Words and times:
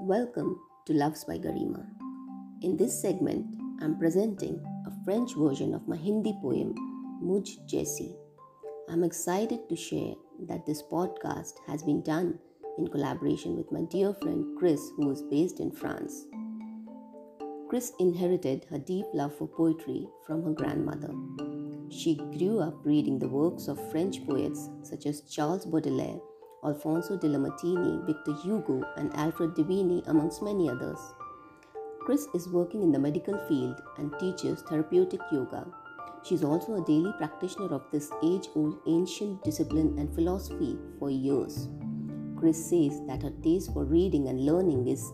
Welcome 0.00 0.60
to 0.86 0.92
Loves 0.92 1.24
by 1.24 1.38
Garima. 1.38 1.84
In 2.62 2.76
this 2.76 3.02
segment, 3.02 3.56
I'm 3.82 3.98
presenting 3.98 4.64
a 4.86 5.04
French 5.04 5.34
version 5.34 5.74
of 5.74 5.88
my 5.88 5.96
Hindi 5.96 6.34
poem, 6.40 6.72
Muj 7.20 7.66
Jaisi. 7.68 8.14
I'm 8.88 9.02
excited 9.02 9.68
to 9.68 9.74
share 9.74 10.14
that 10.46 10.64
this 10.64 10.84
podcast 10.84 11.54
has 11.66 11.82
been 11.82 12.00
done 12.02 12.38
in 12.78 12.86
collaboration 12.86 13.56
with 13.56 13.72
my 13.72 13.82
dear 13.90 14.14
friend 14.22 14.56
Chris, 14.56 14.80
who 14.96 15.10
is 15.10 15.22
based 15.22 15.58
in 15.58 15.72
France. 15.72 16.26
Chris 17.68 17.92
inherited 17.98 18.66
her 18.70 18.78
deep 18.78 19.06
love 19.12 19.36
for 19.36 19.48
poetry 19.48 20.06
from 20.24 20.44
her 20.44 20.52
grandmother. 20.52 21.12
She 21.90 22.14
grew 22.38 22.60
up 22.60 22.86
reading 22.86 23.18
the 23.18 23.28
works 23.28 23.66
of 23.66 23.90
French 23.90 24.24
poets 24.24 24.70
such 24.84 25.06
as 25.06 25.22
Charles 25.22 25.66
Baudelaire, 25.66 26.20
Alfonso 26.68 27.16
de 27.16 27.28
Lamartine, 27.28 28.04
Victor 28.04 28.34
Hugo, 28.44 28.82
and 28.96 29.14
Alfred 29.16 29.54
de 29.54 29.64
Vigny, 29.64 30.02
amongst 30.06 30.42
many 30.42 30.68
others. 30.68 30.98
Chris 31.98 32.26
is 32.34 32.48
working 32.48 32.82
in 32.82 32.92
the 32.92 32.98
medical 32.98 33.38
field 33.48 33.80
and 33.96 34.12
teaches 34.18 34.62
therapeutic 34.62 35.20
yoga. 35.32 35.66
She 36.24 36.34
is 36.34 36.44
also 36.44 36.74
a 36.74 36.84
daily 36.84 37.12
practitioner 37.16 37.72
of 37.74 37.84
this 37.90 38.10
age 38.22 38.48
old 38.54 38.80
ancient 38.86 39.42
discipline 39.44 39.98
and 39.98 40.14
philosophy 40.14 40.76
for 40.98 41.10
years. 41.10 41.68
Chris 42.36 42.58
says 42.58 43.00
that 43.06 43.22
her 43.22 43.32
taste 43.42 43.72
for 43.72 43.84
reading 43.84 44.28
and 44.28 44.44
learning 44.44 44.88
is 44.88 45.12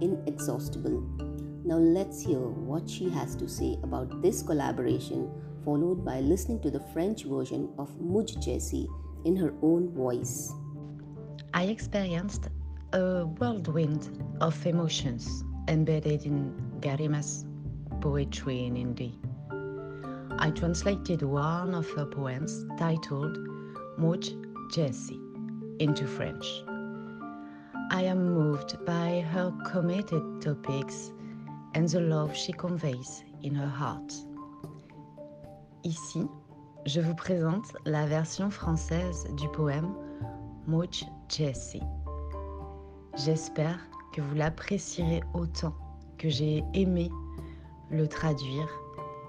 inexhaustible. 0.00 1.02
Now, 1.64 1.76
let's 1.76 2.22
hear 2.22 2.40
what 2.40 2.88
she 2.88 3.08
has 3.10 3.34
to 3.36 3.48
say 3.48 3.78
about 3.82 4.22
this 4.22 4.42
collaboration, 4.42 5.30
followed 5.64 6.04
by 6.04 6.20
listening 6.20 6.60
to 6.60 6.70
the 6.70 6.84
French 6.92 7.24
version 7.24 7.70
of 7.78 7.88
Muj 7.98 8.36
Jaisi 8.36 8.86
in 9.24 9.36
her 9.36 9.54
own 9.62 9.90
voice. 9.94 10.52
I 11.54 11.64
experienced 11.64 12.48
a 12.92 13.24
whirlwind 13.24 14.08
of 14.40 14.66
emotions 14.66 15.44
embedded 15.68 16.24
in 16.24 16.52
Garima's 16.80 17.44
poetry 18.00 18.66
in 18.66 18.76
Hindi. 18.76 19.18
I 20.38 20.50
translated 20.50 21.22
one 21.22 21.74
of 21.74 21.90
her 21.92 22.06
poems 22.06 22.64
titled 22.78 23.36
Muj 23.98 24.34
Jaisi 24.72 25.18
into 25.80 26.06
French. 26.06 26.64
I 27.90 28.02
am 28.02 28.34
moved 28.34 28.84
by 28.84 29.20
her 29.32 29.52
committed 29.66 30.40
topics 30.40 31.12
and 31.74 31.88
the 31.88 32.00
love 32.00 32.36
she 32.36 32.52
conveys 32.52 33.24
in 33.42 33.54
her 33.54 33.68
heart. 33.68 34.12
Ici, 35.84 36.28
je 36.86 37.00
vous 37.00 37.14
présente 37.14 37.72
la 37.84 38.06
version 38.06 38.50
française 38.50 39.26
du 39.36 39.48
poème 39.48 39.94
Jaisi. 41.28 41.82
J'espère 43.16 43.78
que 44.12 44.20
vous 44.20 44.34
l'apprécierez 44.34 45.20
autant 45.34 45.74
que 46.16 46.28
j'ai 46.28 46.62
aimé 46.74 47.10
le 47.90 48.06
traduire 48.06 48.68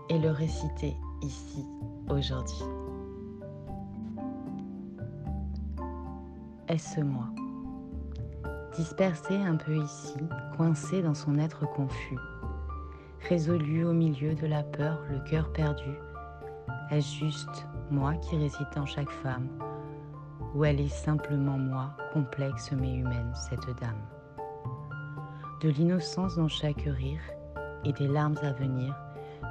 et 0.09 0.20
le 0.20 0.30
réciter 0.30 0.95
ici 1.22 1.66
aujourd'hui. 2.09 2.64
Est-ce 6.67 7.02
moi? 7.02 7.25
Dispersé 8.76 9.36
un 9.36 9.55
peu 9.55 9.78
ici, 9.78 10.17
coincé 10.55 11.02
dans 11.02 11.16
son 11.16 11.38
être 11.38 11.67
confus, 11.72 12.17
résolu 13.28 13.83
au 13.83 13.94
milieu 13.94 14.36
de 14.36 14.45
la 14.45 14.64
peur, 14.64 15.02
le 15.09 15.20
cœur 15.30 15.52
perdu, 15.52 15.92
est-ce 16.92 17.16
juste 17.16 17.67
moi 17.89 18.14
qui 18.16 18.38
réside 18.38 18.67
en 18.78 18.86
chaque 18.86 19.09
femme, 19.09 19.50
ou 20.56 20.66
elle 20.66 20.80
est 20.80 20.88
simplement 20.88 21.58
moi, 21.58 21.96
complexe 22.14 22.72
mais 22.72 22.94
humaine, 22.94 23.32
cette 23.36 23.80
dame 23.80 24.02
de 25.62 25.70
l'innocence 25.70 26.36
dans 26.36 26.48
chaque 26.48 26.86
rire 26.88 27.22
et 27.86 27.94
des 27.94 28.08
larmes 28.08 28.38
à 28.42 28.52
venir, 28.52 28.95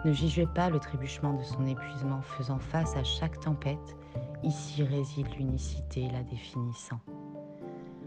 ne 0.04 0.12
jugez 0.12 0.46
pas 0.46 0.68
le 0.68 0.80
trébuchement 0.80 1.34
de 1.34 1.42
son 1.44 1.64
épuisement 1.66 2.20
faisant 2.20 2.58
face 2.58 2.96
à 2.96 3.04
chaque 3.04 3.38
tempête, 3.38 3.96
ici 4.42 4.82
réside 4.82 5.28
l'unicité 5.38 6.08
la 6.10 6.22
définissant. 6.24 6.98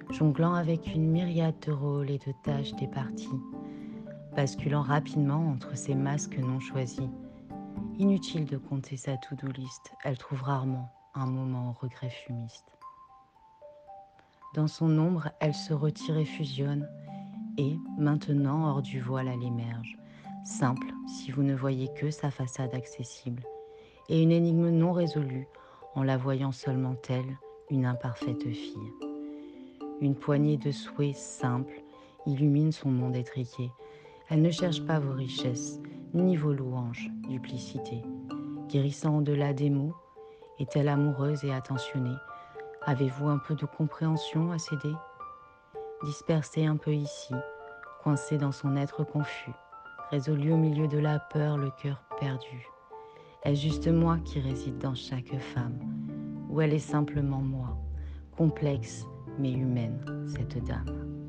Jonglant 0.10 0.54
avec 0.54 0.94
une 0.94 1.10
myriade 1.12 1.60
de 1.66 1.72
rôles 1.72 2.10
et 2.10 2.18
de 2.20 2.34
tâches 2.44 2.76
départies, 2.76 3.30
basculant 4.36 4.82
rapidement 4.82 5.52
entre 5.52 5.78
ces 5.78 5.96
masques 5.96 6.38
non 6.38 6.60
choisis, 6.60 7.10
inutile 7.98 8.46
de 8.46 8.58
compter 8.58 8.98
sa 8.98 9.16
to-do 9.16 9.48
list, 9.48 9.94
elle 10.04 10.18
trouve 10.18 10.42
rarement 10.42 10.92
un 11.16 11.28
moment 11.28 11.70
au 11.70 11.86
regret 11.86 12.10
fumiste. 12.10 12.66
Dans 14.54 14.68
son 14.68 15.00
ombre, 15.00 15.30
elle 15.40 15.56
se 15.56 15.74
retire 15.74 16.18
et 16.18 16.26
fusionne, 16.26 16.88
et, 17.58 17.76
maintenant 17.98 18.70
hors 18.70 18.84
du 18.84 19.02
voile, 19.02 19.28
elle 19.28 19.44
émerge, 19.44 19.98
simple 20.46 20.88
si 21.08 21.32
vous 21.32 21.42
ne 21.42 21.56
voyez 21.56 21.90
que 21.96 22.12
sa 22.12 22.30
façade 22.30 22.76
accessible, 22.76 23.44
et 24.10 24.22
une 24.22 24.32
énigme 24.32 24.70
non 24.70 24.92
résolue 24.92 25.48
en 25.96 26.04
la 26.04 26.18
voyant 26.18 26.52
seulement 26.52 26.94
telle 26.94 27.38
une 27.72 27.86
imparfaite 27.86 28.44
fille. 28.44 28.92
Une 30.02 30.16
poignée 30.16 30.58
de 30.58 30.72
souhaits 30.72 31.16
simples 31.16 31.82
illumine 32.28 32.72
son 32.72 32.90
monde 32.90 33.16
étriqué. 33.16 33.72
Elle 34.30 34.42
ne 34.42 34.52
cherche 34.52 34.86
pas 34.86 35.00
vos 35.00 35.14
richesses, 35.14 35.80
ni 36.14 36.36
vos 36.36 36.54
louanges, 36.54 37.10
duplicité. 37.28 38.04
Guérissant 38.70 39.18
au-delà 39.18 39.54
des 39.54 39.72
mots, 39.72 39.96
est-elle 40.60 40.90
amoureuse 40.90 41.44
et 41.44 41.52
attentionnée? 41.52 42.16
Avez-vous 42.86 43.30
un 43.30 43.38
peu 43.38 43.56
de 43.56 43.66
compréhension 43.66 44.52
à 44.52 44.60
céder? 44.60 44.94
Dispersé 46.04 46.66
un 46.66 46.76
peu 46.76 46.94
ici, 46.94 47.34
coincé 48.04 48.38
dans 48.38 48.52
son 48.52 48.76
être 48.76 49.06
confus, 49.06 49.54
résolu 50.12 50.52
au 50.52 50.58
milieu 50.58 50.90
de 50.90 50.98
la 50.98 51.18
peur, 51.20 51.58
le 51.58 51.72
cœur 51.82 52.04
perdu. 52.20 52.68
Est-ce 53.44 53.62
juste 53.62 53.88
moi 53.88 54.18
qui 54.26 54.42
réside 54.42 54.80
dans 54.80 54.96
chaque 54.96 55.34
femme, 55.40 55.80
ou 56.50 56.60
elle 56.60 56.74
est 56.74 56.80
simplement 56.80 57.40
moi, 57.40 57.78
complexe 58.36 59.06
mais 59.40 59.54
humaine, 59.54 60.28
cette 60.28 60.62
dame? 60.66 61.23